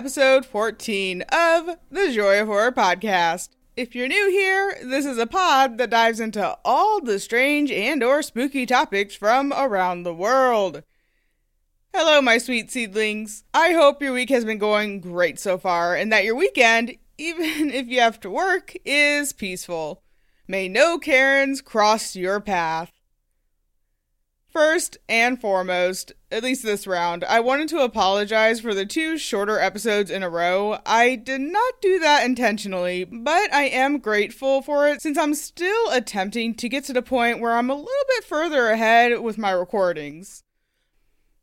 [0.00, 3.50] Episode 14 of the Joy of Horror podcast.
[3.76, 8.02] If you're new here, this is a pod that dives into all the strange and
[8.02, 10.84] or spooky topics from around the world.
[11.92, 13.44] Hello, my sweet seedlings.
[13.52, 17.70] I hope your week has been going great so far and that your weekend, even
[17.70, 20.02] if you have to work, is peaceful.
[20.48, 22.90] May no Karens cross your path.
[24.50, 29.60] First and foremost, at least this round, I wanted to apologize for the two shorter
[29.60, 30.80] episodes in a row.
[30.84, 35.90] I did not do that intentionally, but I am grateful for it since I'm still
[35.92, 39.52] attempting to get to the point where I'm a little bit further ahead with my
[39.52, 40.42] recordings.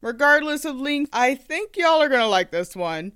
[0.02, 3.14] Regardless of length, I think y'all are gonna like this one.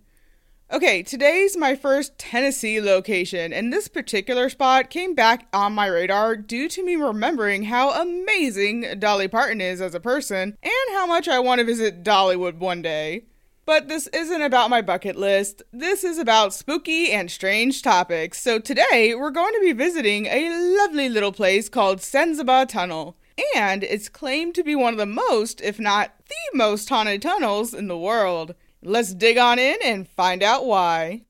[0.74, 6.38] Okay, today's my first Tennessee location, and this particular spot came back on my radar
[6.38, 11.28] due to me remembering how amazing Dolly Parton is as a person and how much
[11.28, 13.26] I want to visit Dollywood one day.
[13.66, 15.62] But this isn't about my bucket list.
[15.74, 18.42] This is about spooky and strange topics.
[18.42, 23.18] So today we're going to be visiting a lovely little place called Sensabaugh Tunnel.
[23.58, 27.74] And it's claimed to be one of the most, if not the most haunted tunnels
[27.74, 28.56] in the world.
[28.84, 31.26] Let's dig on in and find out why.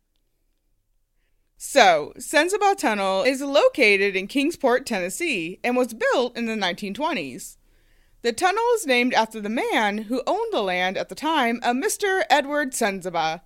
[1.58, 7.58] So, Sensabaugh Tunnel is located in Kingsport, Tennessee, and was built in the 1920s.
[8.24, 11.74] The tunnel is named after the man who owned the land at the time, a
[11.74, 12.24] Mr.
[12.30, 13.42] Edward Sensabaugh.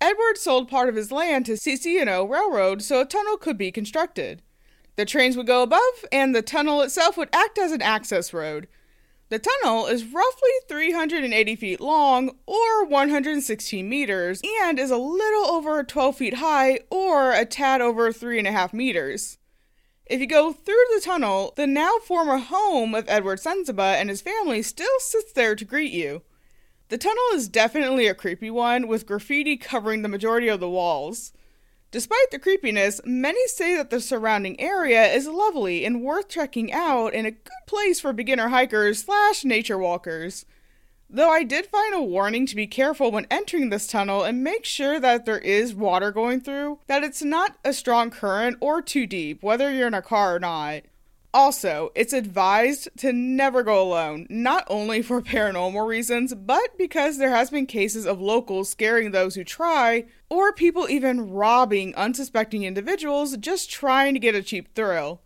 [0.00, 4.42] Edward sold part of his land to CC&O Railroad so a tunnel could be constructed.
[4.96, 8.68] The trains would go above, and the tunnel itself would act as an access road,
[9.30, 15.84] the tunnel is roughly 380 feet long, or 116 meters, and is a little over
[15.84, 19.38] 12 feet high, or a tad over 3.5 meters.
[20.06, 24.22] If you go through the tunnel, the now former home of Edward Sensabaugh and his
[24.22, 26.22] family still sits there to greet you.
[26.88, 31.32] The tunnel is definitely a creepy one, with graffiti covering the majority of the walls.
[31.90, 37.14] Despite the creepiness, many say that the surrounding area is lovely and worth checking out
[37.14, 40.44] and a good place for beginner hikers slash nature walkers.
[41.08, 44.66] Though I did find a warning to be careful when entering this tunnel and make
[44.66, 49.06] sure that there is water going through, that it's not a strong current or too
[49.06, 50.82] deep, whether you're in a car or not.
[51.38, 57.30] Also, it's advised to never go alone, not only for paranormal reasons, but because there
[57.30, 63.36] has been cases of locals scaring those who try, or people even robbing unsuspecting individuals
[63.36, 65.20] just trying to get a cheap thrill.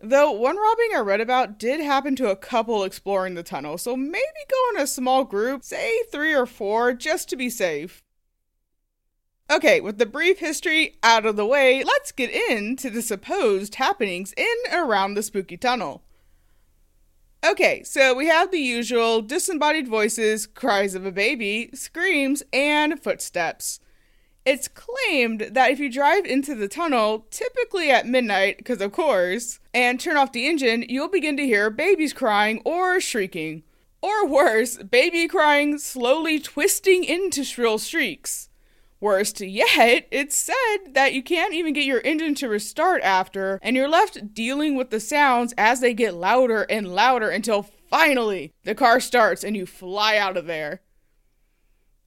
[0.00, 3.96] Though one robbing I read about did happen to a couple exploring the tunnel, so
[3.96, 8.03] maybe go in a small group, say three or four, just to be safe.
[9.50, 14.32] Okay, with the brief history out of the way, let's get into the supposed happenings
[14.36, 16.02] in and around the spooky tunnel.
[17.44, 23.80] Okay, so we have the usual disembodied voices, cries of a baby, screams, and footsteps.
[24.46, 29.60] It's claimed that if you drive into the tunnel, typically at midnight, because of course,
[29.74, 33.62] and turn off the engine, you'll begin to hear babies crying or shrieking.
[34.00, 38.48] Or worse, baby crying slowly twisting into shrill shrieks.
[39.00, 43.76] Worst yet, it's said that you can't even get your engine to restart after, and
[43.76, 48.74] you're left dealing with the sounds as they get louder and louder until finally the
[48.74, 50.80] car starts and you fly out of there.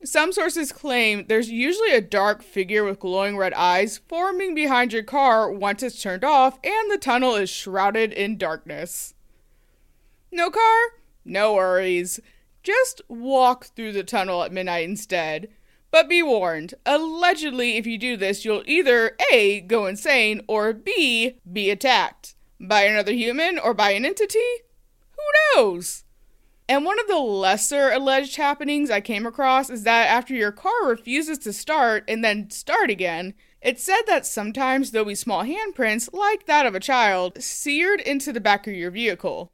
[0.03, 5.03] Some sources claim there's usually a dark figure with glowing red eyes forming behind your
[5.03, 9.15] car once it's turned off and the tunnel is shrouded in darkness.
[10.31, 10.79] No car?
[11.25, 12.19] No worries.
[12.61, 15.49] Just walk through the tunnel at midnight instead.
[15.89, 21.37] But be warned, allegedly, if you do this, you'll either A, go insane, or B,
[21.51, 22.35] be attacked.
[22.59, 24.39] By another human or by an entity?
[25.11, 26.03] Who knows?
[26.69, 30.87] And one of the lesser alleged happenings I came across is that after your car
[30.87, 36.13] refuses to start and then start again, it's said that sometimes there'll be small handprints,
[36.13, 39.53] like that of a child, seared into the back of your vehicle.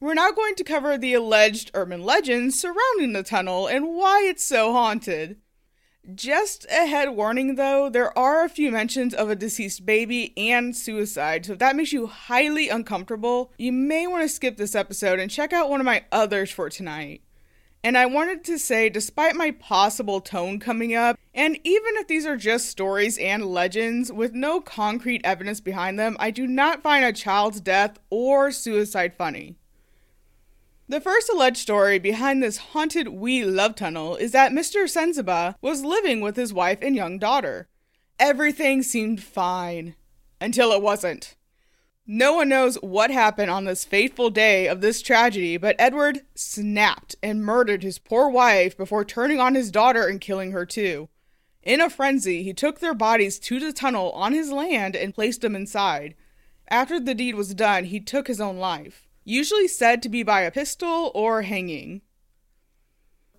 [0.00, 4.44] We're now going to cover the alleged urban legends surrounding the tunnel and why it's
[4.44, 5.38] so haunted.
[6.14, 10.76] Just a head warning though, there are a few mentions of a deceased baby and
[10.76, 15.18] suicide, so if that makes you highly uncomfortable, you may want to skip this episode
[15.18, 17.22] and check out one of my others for tonight.
[17.82, 22.24] And I wanted to say, despite my possible tone coming up, and even if these
[22.24, 27.04] are just stories and legends with no concrete evidence behind them, I do not find
[27.04, 29.56] a child's death or suicide funny.
[30.90, 34.88] The first alleged story behind this haunted wee love tunnel is that Mr.
[34.88, 37.68] Sensabaugh was living with his wife and young daughter.
[38.18, 39.96] Everything seemed fine.
[40.40, 41.34] Until it wasn't.
[42.06, 47.16] No one knows what happened on this fateful day of this tragedy, but Edward snapped
[47.22, 51.10] and murdered his poor wife before turning on his daughter and killing her too.
[51.62, 55.42] In a frenzy, he took their bodies to the tunnel on his land and placed
[55.42, 56.14] them inside.
[56.70, 60.40] After the deed was done, he took his own life, usually said to be by
[60.40, 62.00] a pistol or hanging.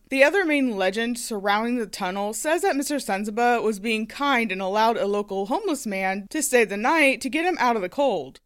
[0.09, 2.99] The other main legend surrounding the tunnel says that Mr.
[3.03, 7.29] Sensabaugh was being kind and allowed a local homeless man to stay the night to
[7.29, 8.39] get him out of the cold.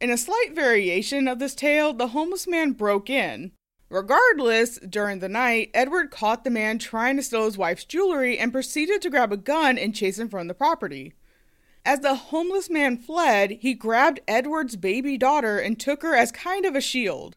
[0.00, 3.52] In a slight variation of this tale, the homeless man broke in.
[3.88, 8.52] Regardless, during the night, Edward caught the man trying to steal his wife's jewelry and
[8.52, 11.14] proceeded to grab a gun and chase him from the property.
[11.84, 16.64] As the homeless man fled, he grabbed Edward's baby daughter and took her as kind
[16.64, 17.36] of a shield.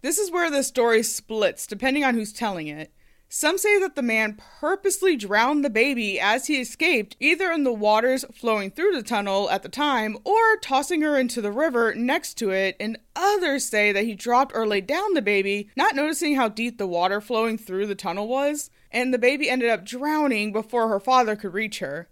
[0.00, 2.90] This is where the story splits depending on who's telling it.
[3.28, 7.72] Some say that the man purposely drowned the baby as he escaped, either in the
[7.72, 12.34] waters flowing through the tunnel at the time or tossing her into the river next
[12.34, 16.36] to it, and others say that he dropped or laid down the baby, not noticing
[16.36, 20.52] how deep the water flowing through the tunnel was, and the baby ended up drowning
[20.52, 22.08] before her father could reach her.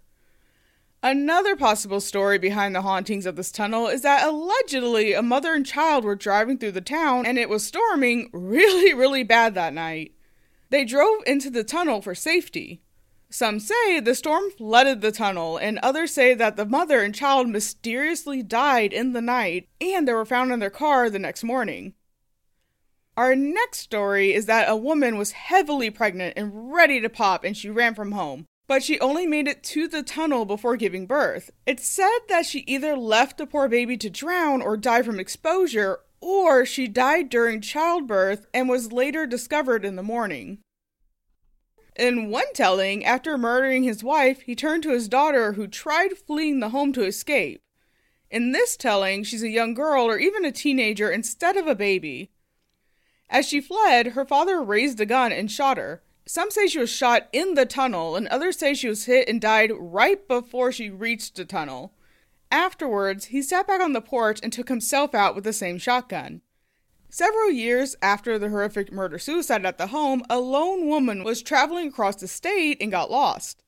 [1.05, 5.63] Another possible story behind the hauntings of this tunnel is that allegedly a mother and
[5.63, 10.15] child were driving through the town and it was storming really, really bad that night.
[10.71, 12.81] They drove into the tunnel for safety.
[13.29, 17.49] Some say the storm flooded the tunnel, and others say that the mother and child
[17.49, 21.93] mysteriously died in the night and they were found in their car the next morning.
[23.15, 27.55] Our next story is that a woman was heavily pregnant and ready to pop and
[27.55, 31.51] she ran from home, but she only made it to the tunnel before giving birth.
[31.65, 35.99] It's said that she either left the poor baby to drown or die from exposure,
[36.19, 40.59] or she died during childbirth and was later discovered in the morning.
[41.95, 46.59] In one telling, after murdering his wife, he turned to his daughter who tried fleeing
[46.59, 47.61] the home to escape.
[48.29, 52.31] In this telling, she's a young girl or even a teenager instead of a baby.
[53.29, 56.01] As she fled, her father raised a gun and shot her.
[56.27, 59.39] Some say she was shot in the tunnel, and others say she was hit and
[59.39, 61.93] died right before she reached the tunnel.
[62.51, 66.41] Afterwards, he sat back on the porch and took himself out with the same shotgun.
[67.09, 71.89] Several years after the horrific murder suicide at the home, a lone woman was traveling
[71.89, 73.63] across the state and got lost.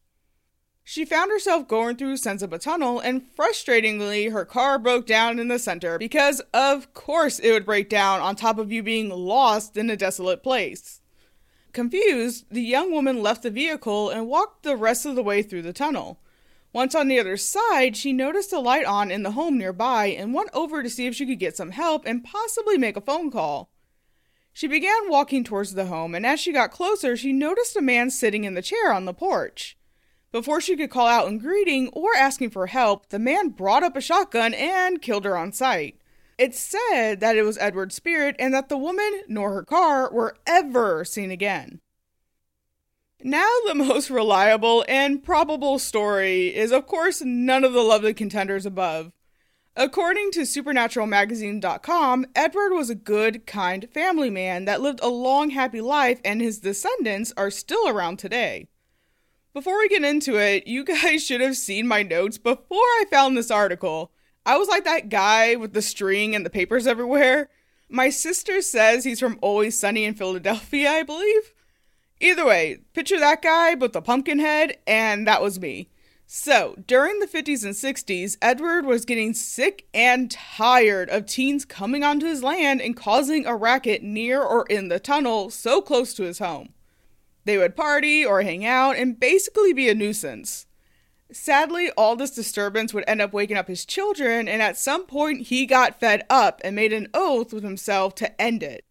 [0.84, 5.60] She found herself going through Sensabaugh Tunnel, and frustratingly, her car broke down in the
[5.60, 9.90] center because, of course, it would break down on top of you being lost in
[9.90, 11.02] a desolate place.
[11.74, 15.62] Confused, the young woman left the vehicle and walked the rest of the way through
[15.62, 16.20] the tunnel.
[16.74, 20.34] Once on the other side, she noticed a light on in the home nearby and
[20.34, 23.32] went over to see if she could get some help and possibly make a phone
[23.32, 23.70] call.
[24.54, 28.10] She began walking towards the home, and as she got closer, she noticed a man
[28.10, 29.78] sitting in the chair on the porch.
[30.32, 33.96] Before she could call out in greeting or asking for help, the man brought up
[33.96, 36.00] a shotgun and killed her on sight.
[36.38, 40.38] It's said that it was Edward's spirit and that the woman nor her car were
[40.46, 41.82] ever seen again.
[43.24, 48.66] Now, the most reliable and probable story is, of course, none of the lovely contenders
[48.66, 49.12] above.
[49.76, 55.82] According to supernaturalmagazine.com, Edward was a good, kind family man that lived a long, happy
[55.82, 58.68] life, and his descendants are still around today.
[59.54, 63.38] Before we get into it, you guys should have seen my notes before I found
[63.38, 64.12] this article.
[64.48, 67.50] I was like that guy with the string and the papers everywhere.
[67.90, 71.54] My sister says he's from Always Sunny in Philadelphia, I believe.
[72.22, 75.90] Either way, picture that guy with the pumpkin head, and that was me.
[76.26, 82.06] So, during the 50s and 60s, Edward was getting sick and tired of teens coming
[82.06, 86.24] onto his land and causing a racket near or in the tunnel so close to
[86.24, 86.70] his home.
[87.44, 90.68] They would party or hang out and basically be a nuisance.
[91.32, 95.48] Sadly, all this disturbance would end up waking up his children, and at some point
[95.48, 98.86] he got fed up and made an oath with himself to end it.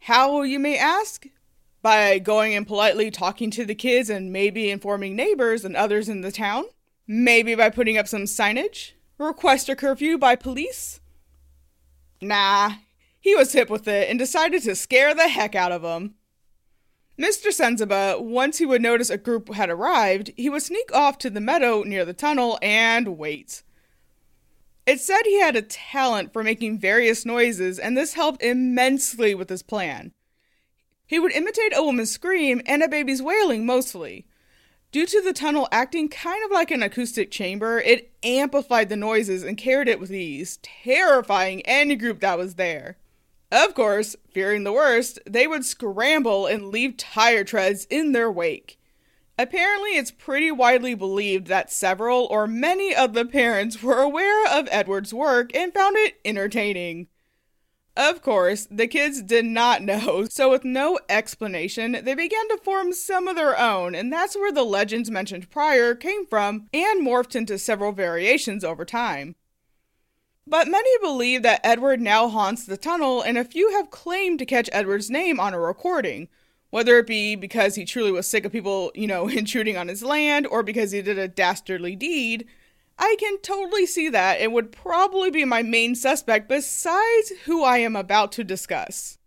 [0.00, 1.26] How, you may ask?
[1.82, 6.20] by going and politely talking to the kids and maybe informing neighbors and others in
[6.20, 6.64] the town.
[7.06, 8.92] Maybe by putting up some signage.
[9.18, 11.00] Request a curfew by police.
[12.20, 12.72] Nah,
[13.18, 16.14] he was hip with it and decided to scare the heck out of them.
[17.20, 17.52] Mr.
[17.52, 21.40] Sensabaugh, once he would notice a group had arrived, he would sneak off to the
[21.40, 23.62] meadow near the tunnel and wait.
[24.86, 29.50] It said he had a talent for making various noises, and this helped immensely with
[29.50, 30.12] his plan.
[31.06, 34.26] He would imitate a woman's scream and a baby's wailing mostly.
[34.90, 39.42] Due to the tunnel acting kind of like an acoustic chamber, it amplified the noises
[39.42, 42.96] and carried it with ease, terrifying any group that was there.
[43.52, 48.78] Of course, fearing the worst, they would scramble and leave tire treads in their wake.
[49.36, 54.68] Apparently, it's pretty widely believed that several or many of the parents were aware of
[54.70, 57.08] Edward's work and found it entertaining.
[57.96, 62.92] Of course, the kids did not know, so with no explanation, they began to form
[62.92, 67.34] some of their own, and that's where the legends mentioned prior came from and morphed
[67.34, 69.34] into several variations over time.
[70.50, 74.44] But many believe that Edward now haunts the tunnel, and a few have claimed to
[74.44, 76.26] catch Edward's name on a recording,
[76.70, 80.02] whether it be because he truly was sick of people, you know, intruding on his
[80.02, 82.48] land, or because he did a dastardly deed.
[82.98, 87.78] I can totally see that it would probably be my main suspect besides who I
[87.78, 89.18] am about to discuss.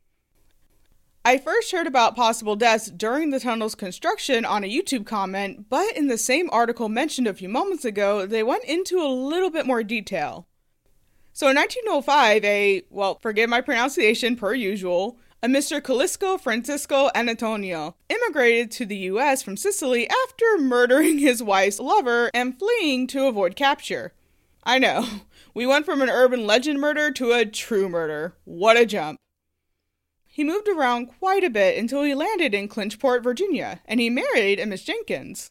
[1.24, 5.96] I first heard about possible deaths during the tunnel's construction on a YouTube comment, but
[5.96, 9.66] in the same article mentioned a few moments ago, they went into a little bit
[9.66, 10.48] more detail.
[11.36, 15.84] So in 1905, a, well, forgive my pronunciation per usual, a Mr.
[15.84, 22.58] Calisco Francisco Antonio immigrated to the US from Sicily after murdering his wife's lover and
[22.58, 24.14] fleeing to avoid capture.
[24.64, 25.08] I know,
[25.56, 28.36] we went from an urban legend murder to a true murder.
[28.46, 29.18] What a jump.
[30.28, 34.60] He moved around quite a bit until he landed in Clinchport, Virginia, and he married
[34.60, 35.50] a Miss Jenkins.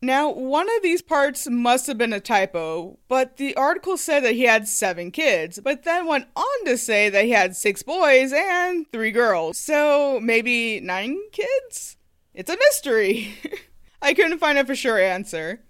[0.00, 4.34] Now, one of these parts must have been a typo, but the article said that
[4.34, 8.32] he had seven kids, but then went on to say that he had six boys
[8.32, 9.58] and three girls.
[9.58, 11.96] So maybe nine kids?
[12.32, 13.34] It's a mystery.
[14.02, 15.62] I couldn't find a for sure answer.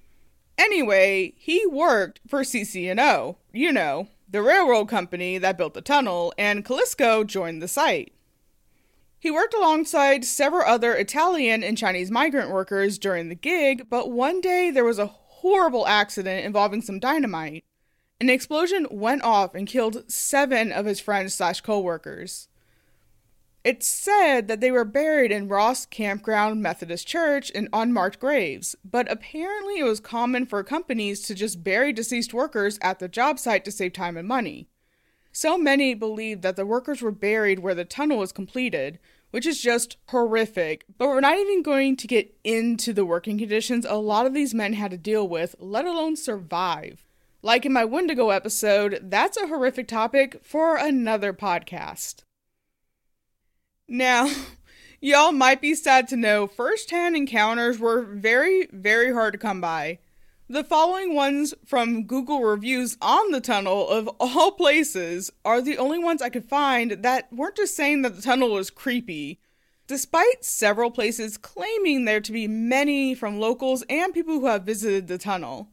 [0.59, 6.65] Anyway, he worked for CC&O, you know, the railroad company that built the tunnel, and
[6.65, 8.13] Calisco joined the site.
[9.21, 14.41] He worked alongside several other Italian and Chinese migrant workers during the gig, but one
[14.41, 17.65] day there was a horrible accident involving some dynamite.
[18.21, 22.49] An explosion went off and killed seven of his friends slash co-workers.
[23.65, 29.11] It's said that they were buried in Ross Campground Methodist Church in unmarked graves, but
[29.11, 33.65] apparently it was common for companies to just bury deceased workers at the job site
[33.65, 34.69] to save time and money.
[35.33, 38.99] So many believe that the workers were buried where the tunnel was completed,
[39.31, 40.85] which is just horrific.
[40.97, 44.55] But we're not even going to get into the working conditions a lot of these
[44.55, 47.05] men had to deal with, let alone survive.
[47.43, 52.25] Like in my Wendigo episode, that's a horrific topic for another podcast.
[53.87, 54.31] Now,
[55.01, 59.61] y'all might be sad to know first hand encounters were very, very hard to come
[59.61, 59.99] by.
[60.51, 65.99] The following ones from Google reviews on the tunnel, of all places, are the only
[65.99, 69.41] ones I could find that weren't just saying that the tunnel was creepy.
[69.87, 75.07] Despite several places claiming there to be many from locals and people who have visited
[75.07, 75.69] the tunnel.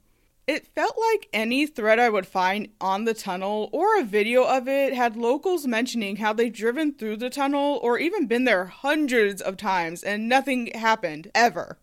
[0.46, 4.68] It felt like any thread I would find on the tunnel or a video of
[4.68, 9.42] it had locals mentioning how they've driven through the tunnel or even been there hundreds
[9.42, 11.78] of times and nothing happened ever.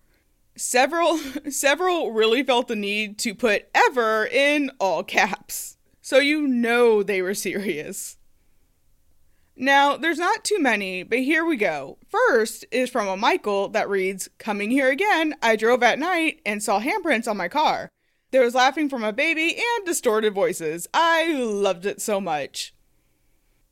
[0.57, 1.19] Several
[1.51, 5.77] several really felt the need to put ever in all caps.
[6.01, 8.19] So you know they were serious.
[9.55, 11.99] Now, there's not too many, but here we go.
[12.09, 16.63] First is from a Michael that reads Coming here again, I drove at night and
[16.63, 17.91] saw handprints on my car.
[18.31, 20.89] There was laughing from a baby and distorted voices.
[20.95, 22.75] I loved it so much.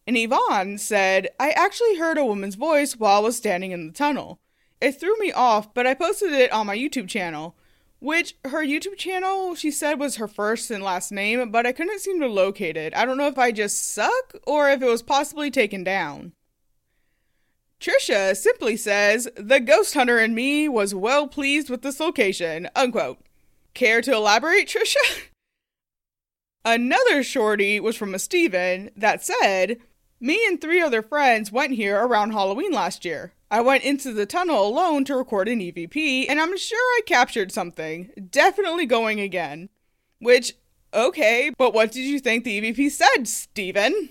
[0.07, 3.93] And Yvonne said, I actually heard a woman's voice while I was standing in the
[3.93, 4.39] tunnel.
[4.81, 7.55] It threw me off, but I posted it on my YouTube channel,
[7.99, 12.01] which her YouTube channel she said was her first and last name, but I couldn't
[12.01, 12.95] seem to locate it.
[12.97, 16.33] I don't know if I just suck or if it was possibly taken down.
[17.81, 22.69] Trisha simply says, The ghost hunter in me was well pleased with this location.
[22.77, 23.19] Unquote.
[23.73, 25.29] Care to elaborate, Trisha?
[26.65, 29.79] Another shorty was from a Steven that said,
[30.23, 33.33] Me and three other friends went here around Halloween last year.
[33.51, 37.51] I went into the tunnel alone to record an EVP, and I'm sure I captured
[37.51, 38.11] something.
[38.31, 39.71] Definitely going again.
[40.19, 40.53] Which,
[40.93, 44.11] okay, but what did you think the EVP said, Steven?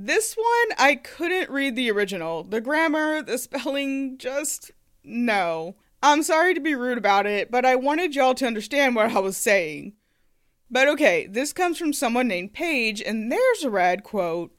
[0.00, 2.42] This one, I couldn't read the original.
[2.42, 4.70] The grammar, the spelling, just
[5.04, 5.76] no.
[6.02, 9.20] I'm sorry to be rude about it, but I wanted y'all to understand what I
[9.20, 9.92] was saying.
[10.74, 14.52] But okay, this comes from someone named Paige, and there's a red quote.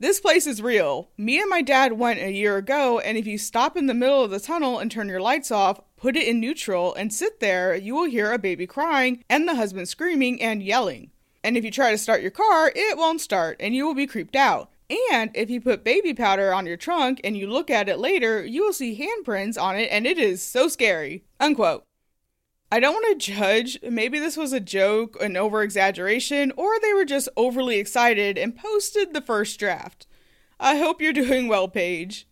[0.00, 1.10] This place is real.
[1.18, 4.24] Me and my dad went a year ago, and if you stop in the middle
[4.24, 7.76] of the tunnel and turn your lights off, put it in neutral, and sit there,
[7.76, 11.10] you will hear a baby crying and the husband screaming and yelling.
[11.44, 14.06] And if you try to start your car, it won't start, and you will be
[14.06, 14.70] creeped out.
[15.12, 18.42] And if you put baby powder on your trunk and you look at it later,
[18.42, 21.24] you will see handprints on it, and it is so scary.
[21.38, 21.84] Unquote.
[22.70, 23.78] I don't want to judge.
[23.82, 28.56] Maybe this was a joke, an over exaggeration, or they were just overly excited and
[28.56, 30.06] posted the first draft.
[30.60, 32.26] I hope you're doing well, Paige.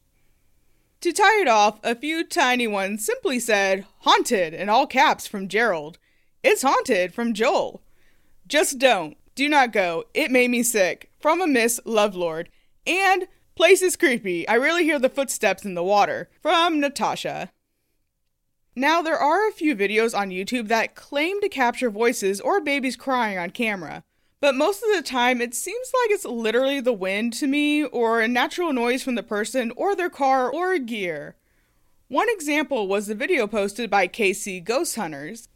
[1.00, 5.48] To tie it off, a few tiny ones simply said, Haunted, in all caps from
[5.48, 5.98] Gerald.
[6.42, 7.82] It's haunted from Joel.
[8.46, 9.16] Just don't.
[9.34, 10.04] Do not go.
[10.14, 11.10] It made me sick.
[11.20, 12.46] From a Miss Lovelord.
[12.86, 14.46] And place is creepy.
[14.48, 16.30] I really hear the footsteps in the water.
[16.40, 17.50] From Natasha.
[18.78, 22.94] Now, there are a few videos on YouTube that claim to capture voices or babies
[22.94, 24.04] crying on camera.
[24.38, 28.20] But most of the time, it seems like it's literally the wind to me, or
[28.20, 31.36] a natural noise from the person, or their car, or gear.
[32.08, 35.48] One example was the video posted by KC Ghost Hunters.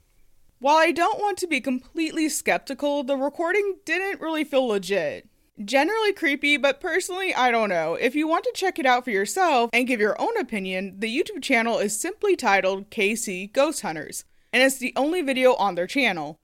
[0.58, 5.28] While I don't want to be completely skeptical, the recording didn't really feel legit.
[5.62, 7.94] Generally creepy, but personally, I don't know.
[7.94, 11.14] If you want to check it out for yourself and give your own opinion, the
[11.14, 14.24] YouTube channel is simply titled KC Ghost Hunters,
[14.54, 16.38] and it's the only video on their channel.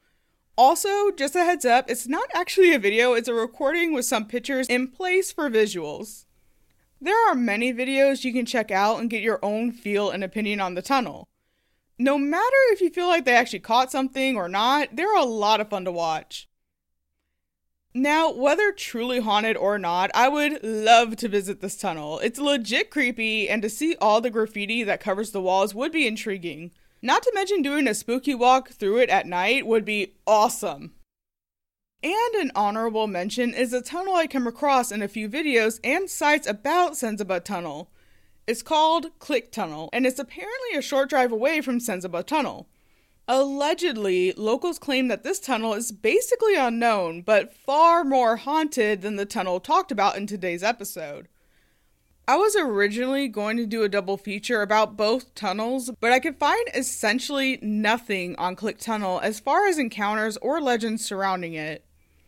[0.59, 4.27] Also, just a heads up, it's not actually a video, it's a recording with some
[4.27, 6.27] pictures in place for visuals.
[7.01, 10.61] There are many videos you can check out and get your own feel and opinion
[10.61, 11.27] on the tunnel
[11.99, 15.61] no matter if you feel like they actually caught something or not, they're a lot
[15.61, 16.46] of fun to watch.
[17.97, 22.19] Now, whether truly haunted or not, I would love to visit this tunnel.
[22.19, 26.07] It's legit creepy, and to see all the graffiti that covers the walls would be
[26.07, 26.73] intriguing.
[27.01, 30.93] Not to mention doing a spooky walk through it at night would be awesome.
[32.03, 36.11] And an honorable mention is a tunnel I came across in a few videos and
[36.11, 37.91] sites about Sensabaugh Tunnel.
[38.47, 42.69] It's called Click Tunnel, and it's apparently a short drive away from Sensabaugh Tunnel.
[43.29, 49.27] Allegedly, locals claim that this tunnel is basically unknown, but far more haunted than the
[49.27, 51.27] tunnel talked about in today's episode.
[52.29, 56.39] I was originally going to do a double feature about both tunnels, but I could
[56.39, 61.85] find essentially nothing on Click Tunnel as far as encounters or legends surrounding it.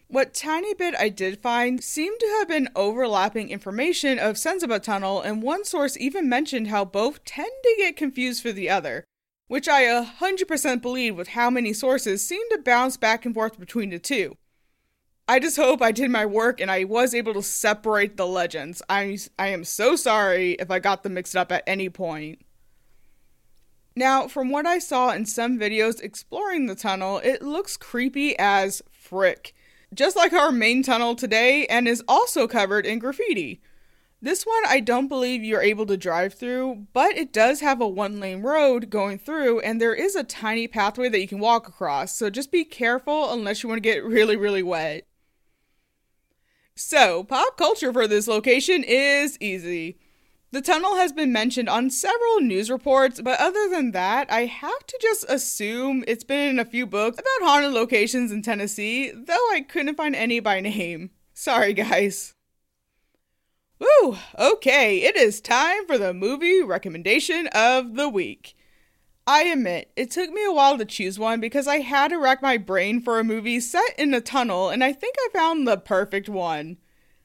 [0.09, 5.21] What tiny bit I did find seemed to have been overlapping information of Sensabaugh Tunnel,
[5.21, 9.05] and one source even mentioned how both tend to get confused for the other,
[9.49, 13.91] which I 100% believe with how many sources seem to bounce back and forth between
[13.91, 14.37] the two.
[15.27, 18.81] I just hope I did my work and I was able to separate the legends.
[18.89, 22.41] I, I am so sorry if I got them mixed up at any point.
[23.97, 28.81] Now, from what I saw in some videos exploring the tunnel, it looks creepy as
[28.93, 29.55] frick
[29.95, 33.61] just like our main tunnel today, and is also covered in graffiti.
[34.21, 37.87] This one I don't believe you're able to drive through, but it does have a
[37.87, 41.69] one lane road going through, and there is a tiny pathway that you can walk
[41.69, 45.07] across, so just be careful unless you want to get really, really wet.
[46.75, 49.99] So, pop culture for this location is easy.
[50.51, 54.87] The tunnel has been mentioned on several news reports, but other than that, I have
[54.87, 59.35] to just assume it's been in a few books about haunted locations in Tennessee, though
[59.53, 61.11] I couldn't find any by name.
[61.35, 62.35] Sorry, guys.
[63.79, 64.17] Woo!
[64.39, 68.57] Okay, it is time for the movie recommendation of the week.
[69.27, 72.41] I admit, it took me a while to choose one because I had to rack
[72.41, 75.77] my brain for a movie set in a tunnel, and I think I found the
[75.77, 76.79] perfect one.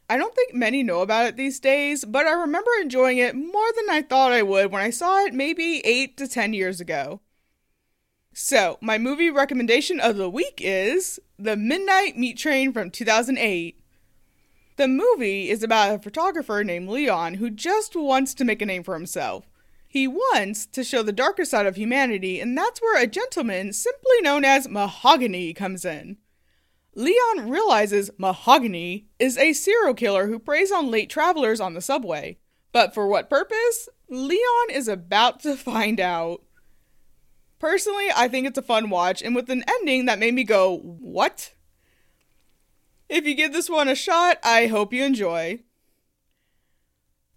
[0.09, 3.71] I don't think many know about it these days, but I remember enjoying it more
[3.75, 7.21] than I thought I would when I saw it maybe 8 to 10 years ago.
[8.33, 13.79] So, my movie recommendation of the week is The Midnight Meat Train from 2008.
[14.75, 18.83] The movie is about a photographer named Leon who just wants to make a name
[18.83, 19.47] for himself.
[19.87, 24.21] He wants to show the darker side of humanity, and that's where a gentleman simply
[24.21, 26.17] known as Mahogany comes in.
[26.95, 32.39] Leon realizes Mahogany is a serial killer who preys on late travelers on the subway.
[32.71, 33.89] But for what purpose?
[34.09, 36.41] Leon is about to find out.
[37.59, 40.77] Personally, I think it's a fun watch, and with an ending that made me go,
[40.79, 41.53] What?
[43.13, 45.59] If you give this one a shot, I hope you enjoy.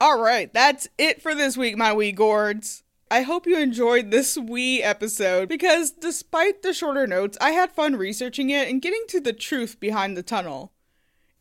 [0.02, 2.82] Alright, that's it for this week, my wee gourds.
[3.10, 7.96] I hope you enjoyed this wee episode because despite the shorter notes, I had fun
[7.96, 10.72] researching it and getting to the truth behind the tunnel.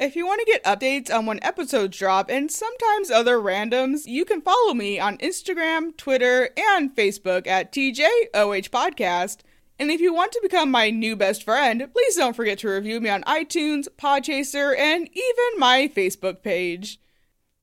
[0.02, 4.26] If you want to get updates on when episodes drop and sometimes other randoms, you
[4.26, 9.38] can follow me on Instagram, Twitter, and Facebook at TJOH Podcast.
[9.78, 13.02] And if you want to become my new best friend, please don't forget to review
[13.02, 17.00] me on iTunes, Podchaser, and even my Facebook page.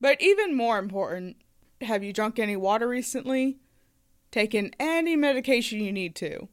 [0.00, 1.36] But even more important,
[1.80, 3.58] have you drunk any water recently?
[4.32, 6.48] taken any medication you need to?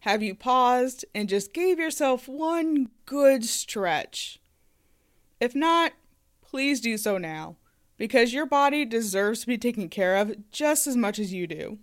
[0.00, 4.40] Have you paused and just gave yourself one good stretch?
[5.38, 5.92] If not,
[6.40, 7.56] please do so now,
[7.98, 11.78] because your body deserves to be taken care of just as much as you do.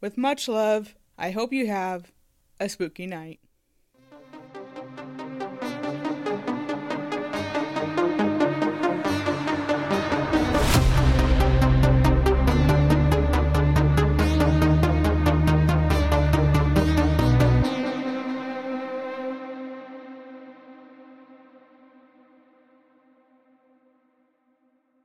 [0.00, 2.10] With much love, I hope you have
[2.58, 3.38] a spooky night.